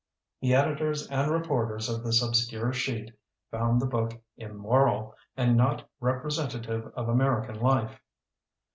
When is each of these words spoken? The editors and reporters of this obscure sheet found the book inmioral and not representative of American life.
The 0.41 0.55
editors 0.55 1.07
and 1.09 1.29
reporters 1.31 1.87
of 1.87 2.03
this 2.03 2.23
obscure 2.23 2.73
sheet 2.73 3.11
found 3.51 3.79
the 3.79 3.85
book 3.85 4.19
inmioral 4.39 5.13
and 5.37 5.55
not 5.55 5.87
representative 5.99 6.91
of 6.95 7.07
American 7.07 7.59
life. 7.59 8.01